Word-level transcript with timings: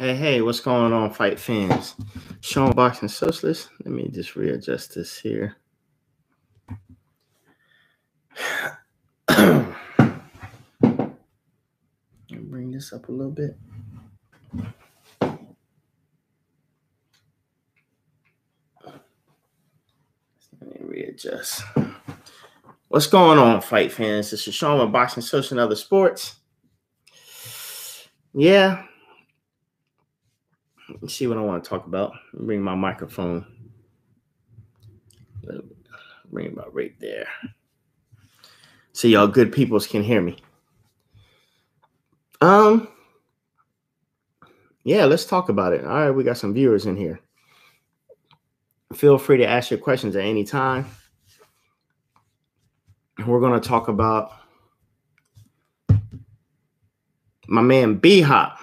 Hey, 0.00 0.14
hey, 0.14 0.40
what's 0.42 0.60
going 0.60 0.92
on, 0.92 1.12
fight 1.12 1.40
fans? 1.40 1.96
Sean 2.40 2.70
Boxing 2.70 3.08
Socialist. 3.08 3.68
Let 3.84 3.92
me 3.92 4.08
just 4.08 4.36
readjust 4.36 4.94
this 4.94 5.18
here. 5.18 5.56
bring 12.30 12.70
this 12.70 12.92
up 12.92 13.08
a 13.08 13.12
little 13.12 13.32
bit. 13.32 13.58
Let 15.20 15.40
me 20.62 20.80
readjust. 20.80 21.64
What's 22.86 23.08
going 23.08 23.40
on, 23.40 23.60
fight 23.62 23.90
fans? 23.90 24.30
This 24.30 24.46
is 24.46 24.54
Sean 24.54 24.78
with 24.78 24.92
Boxing 24.92 25.24
Social 25.24 25.58
and 25.58 25.64
Other 25.64 25.74
Sports. 25.74 26.36
Yeah. 28.32 28.84
See 31.06 31.26
what 31.26 31.38
I 31.38 31.42
want 31.42 31.62
to 31.62 31.70
talk 31.70 31.86
about. 31.86 32.12
Bring 32.34 32.60
my 32.60 32.74
microphone. 32.74 33.46
Bring 36.30 36.46
it 36.46 36.52
about 36.52 36.74
right 36.74 36.94
there. 36.98 37.28
So 38.92 39.06
y'all 39.08 39.28
good 39.28 39.52
peoples 39.52 39.86
can 39.86 40.02
hear 40.02 40.20
me. 40.20 40.36
Um 42.40 42.88
yeah, 44.84 45.04
let's 45.04 45.24
talk 45.24 45.48
about 45.48 45.72
it. 45.72 45.84
All 45.84 45.90
right, 45.90 46.10
we 46.10 46.24
got 46.24 46.38
some 46.38 46.54
viewers 46.54 46.86
in 46.86 46.96
here. 46.96 47.20
Feel 48.94 49.18
free 49.18 49.36
to 49.36 49.46
ask 49.46 49.70
your 49.70 49.78
questions 49.78 50.16
at 50.16 50.24
any 50.24 50.44
time 50.44 50.86
we're 53.26 53.40
going 53.40 53.60
to 53.60 53.68
talk 53.68 53.88
about 53.88 54.32
my 57.48 57.62
man 57.62 57.96
B 57.96 58.20
Hop. 58.20 58.57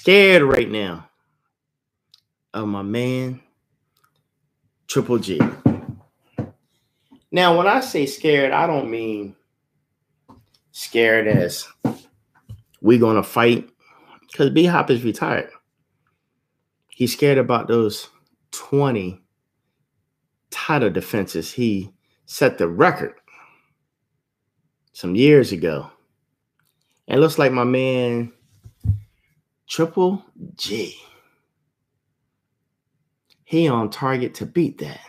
Scared 0.00 0.42
right 0.44 0.70
now 0.70 1.10
of 2.54 2.66
my 2.66 2.80
man 2.80 3.38
Triple 4.86 5.18
G. 5.18 5.38
Now, 7.30 7.58
when 7.58 7.66
I 7.66 7.80
say 7.80 8.06
scared, 8.06 8.50
I 8.50 8.66
don't 8.66 8.90
mean 8.90 9.36
scared 10.72 11.28
as 11.28 11.68
we 12.80 12.96
gonna 12.96 13.22
fight 13.22 13.68
because 14.22 14.48
B 14.48 14.64
Hop 14.64 14.88
is 14.88 15.04
retired. 15.04 15.50
He's 16.88 17.12
scared 17.12 17.36
about 17.36 17.68
those 17.68 18.08
20 18.52 19.20
title 20.48 20.88
defenses 20.88 21.52
he 21.52 21.92
set 22.24 22.56
the 22.56 22.68
record 22.68 23.16
some 24.94 25.14
years 25.14 25.52
ago. 25.52 25.90
And 27.06 27.18
it 27.18 27.20
looks 27.20 27.38
like 27.38 27.52
my 27.52 27.64
man 27.64 28.32
Triple 29.70 30.24
G. 30.56 31.00
He 33.44 33.68
on 33.68 33.88
target 33.88 34.34
to 34.34 34.46
beat 34.46 34.78
that. 34.78 35.00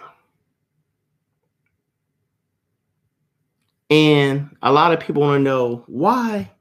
And 3.89 4.55
a 4.61 4.71
lot 4.71 4.93
of 4.93 4.99
people 4.99 5.23
want 5.23 5.39
to 5.39 5.43
know 5.43 5.83
why 5.87 6.51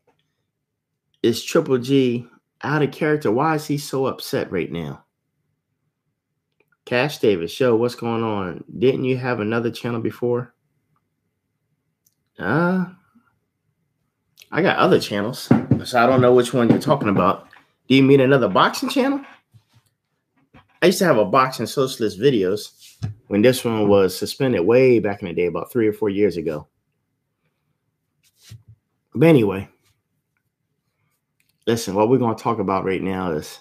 is 1.23 1.45
Triple 1.45 1.77
G 1.77 2.27
out 2.63 2.83
of 2.83 2.91
character? 2.91 3.31
Why 3.31 3.57
is 3.57 3.67
he 3.67 3.77
so 3.77 4.07
upset 4.07 4.51
right 4.51 4.73
now? 4.73 5.05
Cash 6.87 7.19
Davis, 7.19 7.53
show 7.53 7.77
what's 7.77 7.95
going 7.95 8.23
on? 8.23 8.65
Didn't 8.79 9.05
you 9.05 9.19
have 9.19 9.41
another 9.41 9.71
channel 9.71 10.01
before? 10.01 10.55
Uh, 12.39 12.87
I 14.51 14.63
got 14.63 14.79
other 14.79 14.99
channels, 14.99 15.51
so 15.85 16.03
I 16.03 16.07
don't 16.07 16.23
know 16.23 16.33
which 16.33 16.55
one 16.55 16.71
you're 16.71 16.79
talking 16.79 17.11
about. 17.11 17.50
Do 17.91 17.97
you 17.97 18.05
mean 18.05 18.21
another 18.21 18.49
boxing 18.49 18.89
channel? 18.89 19.21
I 20.81 20.87
used 20.87 21.01
to 21.01 21.07
have 21.07 21.19
a 21.19 21.25
boxing 21.25 21.67
socialist 21.67 22.21
videos 22.21 22.97
when 23.27 23.43
this 23.43 23.65
one 23.65 23.89
was 23.89 24.17
suspended 24.17 24.65
way 24.65 25.01
back 25.01 25.23
in 25.23 25.27
the 25.27 25.35
day, 25.35 25.47
about 25.47 25.73
three 25.73 25.89
or 25.89 25.93
four 25.93 26.09
years 26.09 26.37
ago. 26.37 26.69
But 29.13 29.27
anyway, 29.27 29.69
listen, 31.67 31.97
what 31.97 32.09
we're 32.09 32.19
going 32.19 32.37
to 32.37 32.43
talk 32.43 32.61
about 32.61 32.85
right 32.85 33.03
now 33.03 33.33
is 33.33 33.59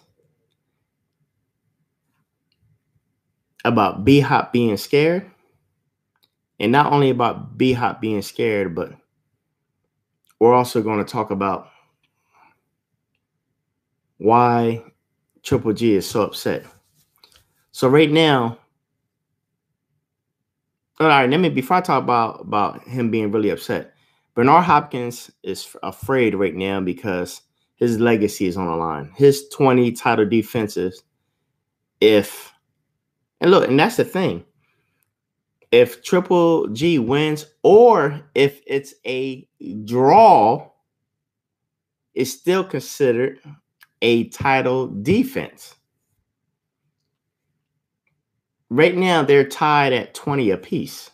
about 3.65 4.05
B 4.05 4.19
Hop 4.19 4.53
being 4.53 4.77
scared. 4.77 5.25
And 6.59 6.71
not 6.71 6.93
only 6.93 7.09
about 7.09 7.57
B 7.57 7.73
Hop 7.73 7.99
being 7.99 8.21
scared, 8.21 8.75
but 8.75 8.93
we're 10.39 10.53
also 10.53 10.83
going 10.83 11.03
to 11.03 11.11
talk 11.11 11.31
about 11.31 11.69
why 14.19 14.83
Triple 15.41 15.73
G 15.73 15.95
is 15.95 16.07
so 16.07 16.21
upset. 16.21 16.65
So 17.71 17.87
right 17.87 18.11
now, 18.11 18.59
all 20.99 21.07
right, 21.07 21.29
let 21.29 21.39
me 21.39 21.49
before 21.49 21.77
I 21.77 21.81
talk 21.81 22.03
about 22.03 22.41
about 22.41 22.83
him 22.87 23.09
being 23.09 23.31
really 23.31 23.49
upset, 23.49 23.93
Bernard 24.35 24.65
Hopkins 24.65 25.31
is 25.43 25.75
afraid 25.81 26.35
right 26.35 26.53
now 26.53 26.81
because 26.81 27.41
his 27.77 27.99
legacy 27.99 28.45
is 28.45 28.57
on 28.57 28.67
the 28.67 28.75
line. 28.75 29.11
His 29.15 29.47
20 29.49 29.93
title 29.93 30.25
defenses, 30.25 31.01
if 32.01 32.53
and 33.39 33.49
look, 33.49 33.67
and 33.67 33.79
that's 33.79 33.95
the 33.95 34.03
thing. 34.03 34.43
If 35.71 36.03
Triple 36.03 36.67
G 36.69 36.99
wins, 36.99 37.45
or 37.63 38.21
if 38.35 38.59
it's 38.67 38.93
a 39.05 39.47
draw, 39.85 40.69
it's 42.13 42.31
still 42.31 42.65
considered 42.65 43.39
a 44.01 44.29
title 44.29 44.87
defense. 44.87 45.75
Right 48.69 48.95
now, 48.95 49.23
they're 49.23 49.47
tied 49.47 49.93
at 49.93 50.13
20 50.13 50.51
apiece. 50.51 51.09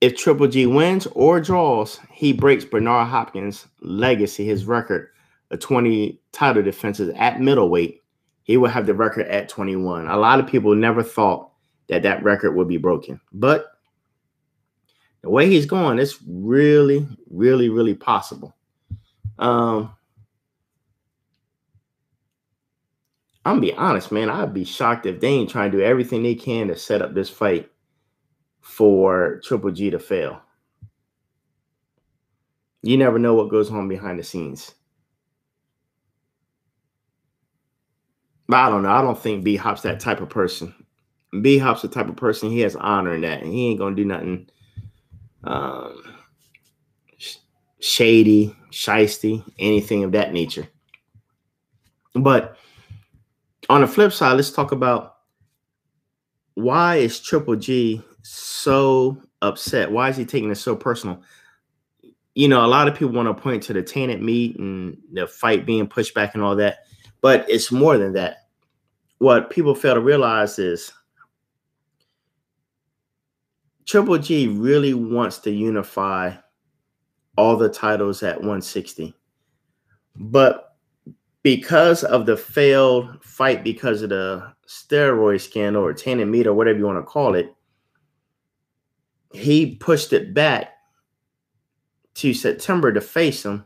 If 0.00 0.16
Triple 0.16 0.48
G 0.48 0.66
wins 0.66 1.06
or 1.12 1.40
draws, 1.40 2.00
he 2.10 2.32
breaks 2.32 2.64
Bernard 2.64 3.06
Hopkins' 3.06 3.68
legacy, 3.80 4.44
his 4.44 4.64
record 4.64 5.10
of 5.52 5.60
20 5.60 6.20
title 6.32 6.62
defenses 6.62 7.14
at 7.16 7.40
middleweight 7.40 8.02
he 8.42 8.56
will 8.56 8.68
have 8.68 8.86
the 8.86 8.94
record 8.94 9.26
at 9.28 9.48
21. 9.48 10.08
A 10.08 10.16
lot 10.16 10.40
of 10.40 10.46
people 10.46 10.74
never 10.74 11.02
thought 11.02 11.50
that 11.88 12.02
that 12.02 12.22
record 12.22 12.52
would 12.52 12.68
be 12.68 12.76
broken, 12.76 13.20
but 13.32 13.66
the 15.22 15.30
way 15.30 15.48
he's 15.48 15.66
going, 15.66 15.98
it's 15.98 16.18
really, 16.26 17.06
really, 17.30 17.68
really 17.68 17.94
possible. 17.94 18.54
Um, 19.38 19.94
I'm 23.44 23.56
gonna 23.56 23.60
be 23.60 23.74
honest, 23.74 24.12
man. 24.12 24.30
I'd 24.30 24.54
be 24.54 24.64
shocked 24.64 25.06
if 25.06 25.20
they 25.20 25.28
ain't 25.28 25.50
trying 25.50 25.72
to 25.72 25.78
do 25.78 25.82
everything 25.82 26.22
they 26.22 26.34
can 26.34 26.68
to 26.68 26.76
set 26.76 27.02
up 27.02 27.12
this 27.12 27.28
fight 27.28 27.70
for 28.60 29.40
Triple 29.44 29.72
G 29.72 29.90
to 29.90 29.98
fail. 29.98 30.40
You 32.82 32.96
never 32.96 33.18
know 33.18 33.34
what 33.34 33.50
goes 33.50 33.70
on 33.70 33.88
behind 33.88 34.18
the 34.18 34.24
scenes. 34.24 34.74
But 38.48 38.56
I 38.58 38.68
don't 38.68 38.82
know. 38.82 38.90
I 38.92 39.02
don't 39.02 39.18
think 39.18 39.44
B 39.44 39.56
Hop's 39.56 39.82
that 39.82 39.98
type 39.98 40.20
of 40.20 40.28
person. 40.28 40.74
B 41.40 41.58
Hop's 41.58 41.82
the 41.82 41.88
type 41.88 42.08
of 42.08 42.16
person 42.16 42.50
he 42.50 42.60
has 42.60 42.76
honor 42.76 43.14
in 43.14 43.22
that, 43.22 43.42
and 43.42 43.52
he 43.52 43.68
ain't 43.68 43.78
gonna 43.78 43.96
do 43.96 44.04
nothing 44.04 44.48
um, 45.44 46.02
shady, 47.80 48.56
shisty, 48.70 49.44
anything 49.58 50.04
of 50.04 50.12
that 50.12 50.32
nature. 50.32 50.68
But 52.14 52.56
on 53.68 53.80
the 53.80 53.86
flip 53.86 54.12
side, 54.12 54.34
let's 54.34 54.50
talk 54.50 54.72
about 54.72 55.16
why 56.54 56.96
is 56.96 57.20
Triple 57.20 57.56
G 57.56 58.02
so 58.22 59.20
upset? 59.40 59.90
Why 59.90 60.08
is 60.08 60.16
he 60.16 60.24
taking 60.24 60.50
it 60.50 60.56
so 60.56 60.76
personal? 60.76 61.22
You 62.34 62.48
know, 62.48 62.64
a 62.64 62.66
lot 62.66 62.88
of 62.88 62.94
people 62.94 63.12
want 63.12 63.28
to 63.28 63.42
point 63.42 63.62
to 63.64 63.72
the 63.72 63.82
tainted 63.82 64.22
meat 64.22 64.58
and 64.58 64.96
the 65.12 65.26
fight 65.26 65.66
being 65.66 65.86
pushed 65.86 66.14
back 66.14 66.34
and 66.34 66.42
all 66.42 66.56
that. 66.56 66.78
But 67.20 67.48
it's 67.48 67.70
more 67.70 67.98
than 67.98 68.14
that. 68.14 68.48
What 69.18 69.50
people 69.50 69.74
fail 69.74 69.94
to 69.94 70.00
realize 70.00 70.58
is 70.58 70.92
Triple 73.86 74.18
G 74.18 74.48
really 74.48 74.94
wants 74.94 75.38
to 75.40 75.50
unify 75.50 76.32
all 77.36 77.56
the 77.56 77.68
titles 77.68 78.22
at 78.22 78.36
160. 78.36 79.14
But 80.16 80.71
because 81.42 82.04
of 82.04 82.26
the 82.26 82.36
failed 82.36 83.22
fight, 83.22 83.64
because 83.64 84.02
of 84.02 84.10
the 84.10 84.52
steroid 84.66 85.40
scandal 85.40 85.82
or 85.82 85.92
tainted 85.92 86.28
meat 86.28 86.46
or 86.46 86.54
whatever 86.54 86.78
you 86.78 86.86
want 86.86 86.98
to 86.98 87.02
call 87.02 87.34
it, 87.34 87.54
he 89.32 89.76
pushed 89.76 90.12
it 90.12 90.34
back 90.34 90.72
to 92.14 92.34
September 92.34 92.92
to 92.92 93.00
face 93.00 93.44
him 93.44 93.64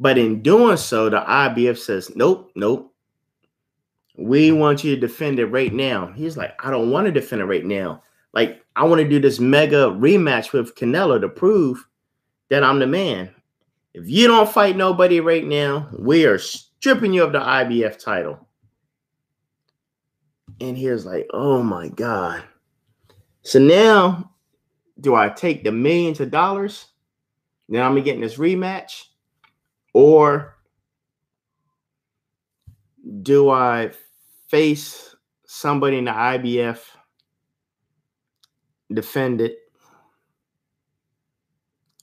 but 0.00 0.18
in 0.18 0.42
doing 0.42 0.76
so, 0.76 1.10
the 1.10 1.20
IBF 1.20 1.76
says, 1.76 2.14
nope, 2.14 2.50
nope. 2.54 2.94
We 4.16 4.52
want 4.52 4.84
you 4.84 4.94
to 4.94 5.00
defend 5.00 5.38
it 5.38 5.46
right 5.46 5.72
now. 5.72 6.12
He's 6.12 6.36
like, 6.36 6.54
I 6.64 6.70
don't 6.70 6.90
want 6.90 7.06
to 7.06 7.12
defend 7.12 7.42
it 7.42 7.46
right 7.46 7.64
now. 7.64 8.02
Like, 8.32 8.64
I 8.76 8.84
want 8.84 9.00
to 9.00 9.08
do 9.08 9.20
this 9.20 9.40
mega 9.40 9.86
rematch 9.90 10.52
with 10.52 10.74
Canelo 10.76 11.20
to 11.20 11.28
prove 11.28 11.84
that 12.50 12.62
I'm 12.62 12.78
the 12.78 12.86
man. 12.86 13.34
If 13.94 14.08
you 14.08 14.26
don't 14.26 14.48
fight 14.48 14.76
nobody 14.76 15.20
right 15.20 15.44
now, 15.44 15.88
we 15.98 16.26
are 16.26 16.38
stripping 16.38 17.12
you 17.12 17.24
of 17.24 17.32
the 17.32 17.40
IBF 17.40 18.02
title. 18.02 18.46
And 20.60 20.76
here's 20.76 21.06
like, 21.06 21.26
oh 21.32 21.62
my 21.62 21.88
God. 21.88 22.42
So 23.42 23.58
now, 23.58 24.32
do 25.00 25.14
I 25.14 25.28
take 25.28 25.64
the 25.64 25.72
millions 25.72 26.20
of 26.20 26.30
dollars? 26.30 26.86
Now 27.68 27.86
I'm 27.86 28.02
getting 28.02 28.20
this 28.20 28.36
rematch? 28.36 29.04
Or 29.94 30.56
do 33.22 33.50
I 33.50 33.90
face 34.48 35.14
somebody 35.46 35.98
in 35.98 36.04
the 36.04 36.10
IBF, 36.10 36.80
defend 38.92 39.40
it, 39.40 39.58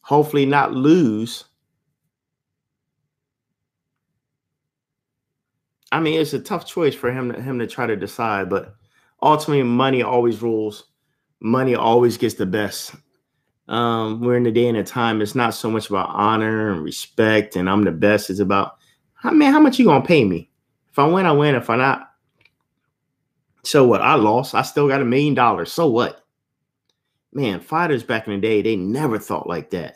hopefully 0.01 0.45
not 0.45 0.73
lose? 0.73 1.45
I 5.95 6.01
mean, 6.01 6.19
it's 6.19 6.33
a 6.33 6.39
tough 6.39 6.65
choice 6.65 6.93
for 6.93 7.09
him 7.09 7.31
to, 7.31 7.41
him 7.41 7.57
to 7.59 7.67
try 7.67 7.87
to 7.87 7.95
decide, 7.95 8.49
but 8.49 8.75
ultimately, 9.21 9.63
money 9.63 10.01
always 10.01 10.41
rules. 10.41 10.87
Money 11.39 11.73
always 11.73 12.17
gets 12.17 12.33
the 12.33 12.45
best. 12.45 12.95
Um, 13.69 14.19
we're 14.19 14.35
in 14.35 14.43
the 14.43 14.51
day 14.51 14.67
and 14.67 14.77
a 14.77 14.83
time. 14.83 15.21
It's 15.21 15.35
not 15.35 15.53
so 15.53 15.71
much 15.71 15.89
about 15.89 16.09
honor 16.09 16.73
and 16.73 16.83
respect, 16.83 17.55
and 17.55 17.69
I'm 17.69 17.85
the 17.85 17.93
best. 17.93 18.29
It's 18.29 18.41
about, 18.41 18.75
I 19.23 19.29
how 19.29 19.61
much 19.61 19.79
you 19.79 19.85
gonna 19.85 20.03
pay 20.03 20.25
me? 20.25 20.49
If 20.91 20.99
I 20.99 21.07
win, 21.07 21.25
I 21.25 21.31
win. 21.31 21.55
If 21.55 21.69
I 21.69 21.77
not, 21.77 22.11
so 23.63 23.87
what? 23.87 24.01
I 24.01 24.15
lost. 24.15 24.53
I 24.53 24.63
still 24.63 24.89
got 24.89 25.01
a 25.01 25.05
million 25.05 25.33
dollars. 25.33 25.71
So 25.71 25.87
what? 25.87 26.25
Man, 27.31 27.61
fighters 27.61 28.03
back 28.03 28.27
in 28.27 28.33
the 28.33 28.41
day, 28.41 28.61
they 28.61 28.75
never 28.75 29.17
thought 29.17 29.47
like 29.47 29.69
that. 29.69 29.95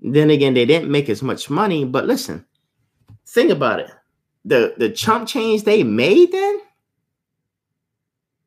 Then 0.00 0.30
again, 0.30 0.54
they 0.54 0.64
didn't 0.64 0.90
make 0.90 1.10
as 1.10 1.22
much 1.22 1.50
money. 1.50 1.84
But 1.84 2.06
listen, 2.06 2.46
think 3.26 3.50
about 3.50 3.80
it 3.80 3.90
the 4.48 4.74
the 4.78 4.90
chump 4.90 5.28
change 5.28 5.64
they 5.64 5.82
made 5.82 6.32
then 6.32 6.60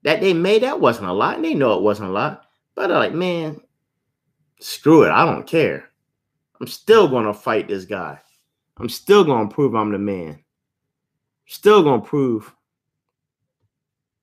that 0.03 0.19
they 0.19 0.33
made 0.33 0.63
that 0.63 0.79
wasn't 0.79 1.07
a 1.07 1.13
lot. 1.13 1.35
And 1.35 1.45
they 1.45 1.53
know 1.53 1.73
it 1.73 1.83
wasn't 1.83 2.09
a 2.09 2.11
lot. 2.11 2.45
But 2.75 2.87
they're 2.87 2.97
like 2.97 3.13
man 3.13 3.61
screw 4.59 5.03
it. 5.03 5.11
I 5.11 5.25
don't 5.25 5.45
care. 5.45 5.89
I'm 6.59 6.67
still 6.67 7.07
gonna 7.07 7.33
fight 7.33 7.67
this 7.67 7.85
guy. 7.85 8.19
I'm 8.77 8.89
still 8.89 9.23
gonna 9.23 9.49
prove 9.49 9.75
i'm 9.75 9.91
the 9.91 9.99
man. 9.99 10.39
Still 11.45 11.83
gonna 11.83 12.01
prove 12.01 12.53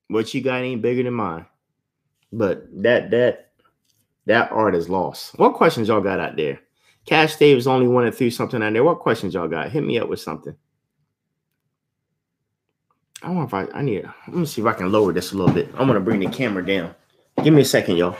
what 0.08 0.34
you 0.34 0.40
got 0.40 0.62
ain't 0.62 0.82
bigger 0.82 1.04
than 1.04 1.14
mine. 1.14 1.46
But 2.32 2.66
that 2.82 3.10
that 3.12 3.52
that 4.26 4.50
art 4.50 4.74
is 4.74 4.88
lost. 4.88 5.38
What 5.38 5.54
questions 5.54 5.88
y'all 5.88 6.00
got 6.00 6.20
out 6.20 6.36
there? 6.36 6.60
Cash 7.06 7.36
davis 7.36 7.66
only 7.66 7.86
wanted 7.86 8.14
through 8.14 8.30
something 8.30 8.62
out 8.62 8.72
there. 8.72 8.84
What 8.84 8.98
questions 8.98 9.34
y'all 9.34 9.48
got? 9.48 9.70
Hit 9.70 9.84
me 9.84 9.98
up 9.98 10.08
with 10.08 10.20
something 10.20 10.56
I 13.22 13.30
wonder 13.30 13.44
if 13.44 13.54
I, 13.54 13.78
I 13.78 13.82
need, 13.82 14.04
let 14.28 14.36
me 14.36 14.46
see 14.46 14.60
if 14.60 14.66
I 14.66 14.72
can 14.72 14.92
lower 14.92 15.12
this 15.12 15.32
a 15.32 15.36
little 15.36 15.52
bit. 15.52 15.68
I'm 15.76 15.88
to 15.88 16.00
bring 16.00 16.20
the 16.20 16.28
camera 16.28 16.64
down. 16.64 16.94
Give 17.42 17.52
me 17.52 17.62
a 17.62 17.64
second, 17.64 17.96
y'all. 17.96 18.16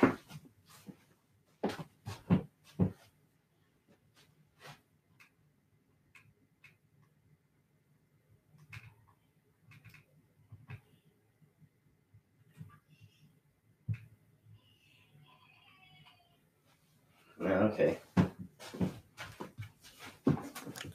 Ah, 17.41 17.47
okay. 17.47 17.99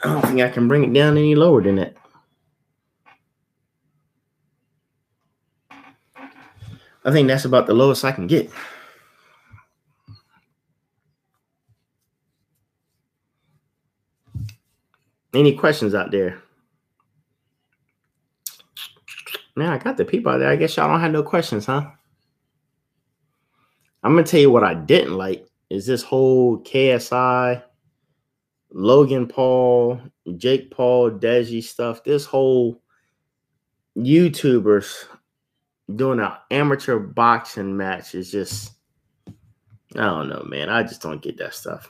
I 0.03 0.11
don't 0.11 0.21
think 0.25 0.41
I 0.41 0.49
can 0.49 0.67
bring 0.67 0.83
it 0.83 0.93
down 0.93 1.17
any 1.17 1.35
lower 1.35 1.61
than 1.61 1.77
that. 1.77 1.95
I 7.05 7.11
think 7.11 7.27
that's 7.27 7.45
about 7.45 7.67
the 7.67 7.73
lowest 7.73 8.05
I 8.05 8.11
can 8.11 8.27
get. 8.27 8.49
Any 15.33 15.55
questions 15.55 15.95
out 15.95 16.11
there? 16.11 16.41
Man, 19.55 19.69
I 19.69 19.77
got 19.77 19.97
the 19.97 20.05
people 20.05 20.31
out 20.31 20.37
there. 20.37 20.49
I 20.49 20.55
guess 20.55 20.77
y'all 20.77 20.87
don't 20.87 21.01
have 21.01 21.11
no 21.11 21.23
questions, 21.23 21.65
huh? 21.65 21.89
I'm 24.03 24.13
gonna 24.13 24.23
tell 24.23 24.39
you 24.39 24.51
what 24.51 24.63
I 24.63 24.73
didn't 24.73 25.15
like 25.15 25.47
is 25.69 25.85
this 25.85 26.03
whole 26.03 26.59
KSI, 26.63 27.63
Logan 28.71 29.27
Paul, 29.27 29.99
Jake 30.37 30.71
Paul, 30.71 31.11
Deji 31.11 31.63
stuff. 31.63 32.03
This 32.03 32.25
whole 32.25 32.81
YouTubers 33.97 35.05
doing 35.95 36.19
an 36.19 36.31
amateur 36.51 36.99
boxing 36.99 37.75
match 37.75 38.15
is 38.15 38.31
just 38.31 38.73
I 39.95 40.05
don't 40.05 40.29
know, 40.29 40.43
man. 40.49 40.69
I 40.69 40.81
just 40.83 41.01
don't 41.01 41.21
get 41.21 41.37
that 41.37 41.53
stuff. 41.53 41.87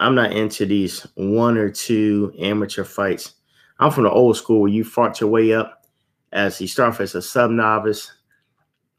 I'm 0.00 0.14
not 0.14 0.32
into 0.32 0.64
these 0.64 1.06
one 1.14 1.58
or 1.58 1.70
two 1.70 2.32
amateur 2.40 2.84
fights. 2.84 3.34
I'm 3.78 3.90
from 3.90 4.04
the 4.04 4.10
old 4.10 4.36
school 4.36 4.62
where 4.62 4.70
you 4.70 4.84
fought 4.84 5.20
your 5.20 5.30
way 5.30 5.52
up 5.52 5.86
as 6.32 6.60
you 6.60 6.66
start 6.66 6.98
as 7.00 7.14
a 7.14 7.20
sub 7.20 7.50
novice 7.50 8.10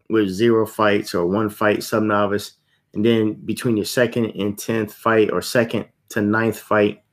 with 0.09 0.29
zero 0.29 0.67
fights 0.67 1.15
or 1.15 1.25
one 1.25 1.49
fight 1.49 1.83
sub 1.83 2.03
novice. 2.03 2.53
And 2.93 3.03
then 3.03 3.33
between 3.33 3.75
your 3.75 3.87
second 3.87 4.25
and 4.35 4.55
10th 4.55 4.91
fight 4.91 5.31
or 5.31 5.41
second 5.41 5.87
to 6.09 6.21
ninth 6.21 6.59
fight, 6.59 7.03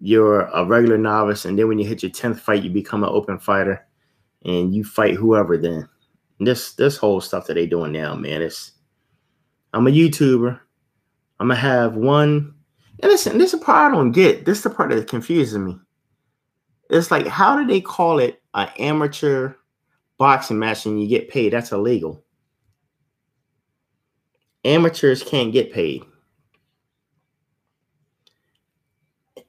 you're 0.00 0.42
a 0.46 0.64
regular 0.64 0.98
novice. 0.98 1.44
And 1.44 1.56
then 1.56 1.68
when 1.68 1.78
you 1.78 1.86
hit 1.86 2.02
your 2.02 2.10
10th 2.10 2.40
fight, 2.40 2.64
you 2.64 2.70
become 2.70 3.04
an 3.04 3.10
open 3.10 3.38
fighter 3.38 3.86
and 4.44 4.74
you 4.74 4.82
fight 4.84 5.14
whoever 5.14 5.56
then 5.56 5.88
this 6.40 6.74
this 6.74 6.96
whole 6.96 7.20
stuff 7.20 7.46
that 7.46 7.54
they 7.54 7.66
doing 7.66 7.92
now, 7.92 8.14
man. 8.14 8.42
It's 8.42 8.72
I'm 9.72 9.86
a 9.86 9.90
YouTuber. 9.90 10.58
I'm 11.40 11.48
gonna 11.48 11.60
have 11.60 11.94
one. 11.94 12.54
And 13.00 13.12
listen, 13.12 13.38
this 13.38 13.52
is 13.52 13.60
the 13.60 13.64
part 13.64 13.92
I 13.92 13.94
don't 13.94 14.12
get. 14.12 14.44
This 14.44 14.58
is 14.58 14.64
the 14.64 14.70
part 14.70 14.90
that 14.90 15.08
confuses 15.08 15.58
me. 15.58 15.78
It's 16.90 17.10
like, 17.10 17.26
how 17.26 17.56
do 17.58 17.66
they 17.66 17.80
call 17.80 18.18
it 18.18 18.42
an 18.54 18.68
amateur 18.78 19.54
boxing 20.16 20.58
match 20.58 20.86
and 20.86 21.00
you 21.00 21.06
get 21.06 21.28
paid? 21.28 21.52
That's 21.52 21.70
illegal. 21.70 22.24
Amateurs 24.64 25.22
can't 25.22 25.52
get 25.52 25.72
paid. 25.72 26.02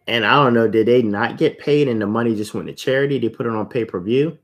And 0.05 0.25
I 0.25 0.43
don't 0.43 0.53
know, 0.53 0.67
did 0.67 0.87
they 0.87 1.01
not 1.01 1.37
get 1.37 1.59
paid 1.59 1.87
and 1.87 2.01
the 2.01 2.07
money 2.07 2.35
just 2.35 2.53
went 2.53 2.67
to 2.67 2.73
charity? 2.73 3.19
They 3.19 3.29
put 3.29 3.45
it 3.45 3.51
on 3.51 3.67
pay 3.67 3.85
per 3.85 3.99
view 3.99 4.37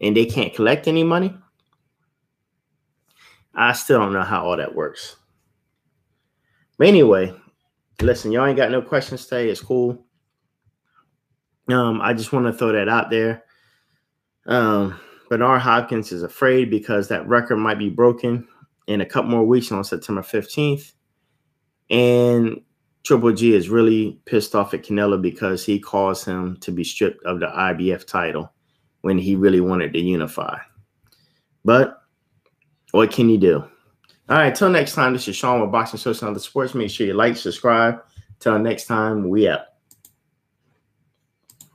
and 0.00 0.16
they 0.16 0.26
can't 0.26 0.54
collect 0.54 0.88
any 0.88 1.04
money? 1.04 1.34
I 3.54 3.72
still 3.72 3.98
don't 3.98 4.12
know 4.12 4.22
how 4.22 4.46
all 4.46 4.56
that 4.56 4.74
works. 4.74 5.16
But 6.78 6.88
anyway, 6.88 7.34
listen, 8.00 8.32
y'all 8.32 8.46
ain't 8.46 8.56
got 8.56 8.70
no 8.70 8.82
questions 8.82 9.26
today. 9.26 9.48
It's 9.48 9.60
cool. 9.60 10.04
Um, 11.68 12.00
I 12.00 12.12
just 12.12 12.32
want 12.32 12.46
to 12.46 12.52
throw 12.52 12.72
that 12.72 12.88
out 12.88 13.10
there. 13.10 13.44
Um, 14.46 14.98
Bernard 15.28 15.60
Hopkins 15.60 16.12
is 16.12 16.22
afraid 16.22 16.70
because 16.70 17.08
that 17.08 17.26
record 17.28 17.56
might 17.56 17.78
be 17.78 17.88
broken 17.88 18.46
in 18.86 19.00
a 19.00 19.06
couple 19.06 19.30
more 19.30 19.44
weeks 19.44 19.70
on 19.70 19.84
September 19.84 20.22
15th. 20.22 20.92
And 21.90 22.60
Triple 23.04 23.32
G 23.32 23.54
is 23.54 23.68
really 23.68 24.20
pissed 24.24 24.54
off 24.54 24.74
at 24.74 24.82
Canelo 24.82 25.20
because 25.20 25.64
he 25.64 25.78
caused 25.78 26.24
him 26.24 26.56
to 26.60 26.70
be 26.70 26.84
stripped 26.84 27.24
of 27.24 27.40
the 27.40 27.46
IBF 27.46 28.06
title 28.06 28.52
when 29.02 29.18
he 29.18 29.36
really 29.36 29.60
wanted 29.60 29.92
to 29.92 30.00
unify. 30.00 30.58
But 31.64 32.01
what 32.92 33.10
can 33.10 33.28
you 33.28 33.38
do? 33.38 33.64
All 34.28 34.38
right, 34.38 34.54
till 34.54 34.70
next 34.70 34.94
time, 34.94 35.12
this 35.12 35.26
is 35.26 35.34
Sean 35.36 35.60
with 35.60 35.72
Boxing 35.72 35.98
Social 35.98 36.28
and 36.28 36.36
Other 36.36 36.42
Sports. 36.42 36.74
Make 36.74 36.90
sure 36.90 37.06
you 37.06 37.14
like, 37.14 37.36
subscribe. 37.36 38.02
Till 38.38 38.58
next 38.58 38.86
time, 38.86 39.28
we 39.28 39.48
out. 39.48 39.71